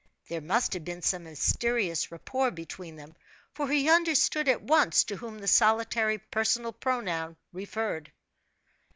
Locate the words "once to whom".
4.63-5.37